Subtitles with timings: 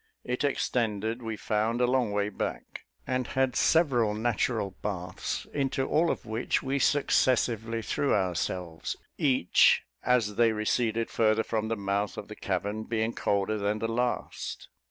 [0.23, 6.09] It extended, we found, a long way back, and had several natural baths, into all
[6.09, 12.29] of which we successively threw ourselves, each, as they receded farther from the mouth of
[12.29, 14.69] the cavern, being colder than the last.